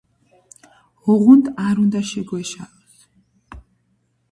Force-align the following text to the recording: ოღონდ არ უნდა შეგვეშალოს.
ოღონდ 1.15 1.51
არ 1.65 1.83
უნდა 1.83 2.03
შეგვეშალოს. 2.13 3.07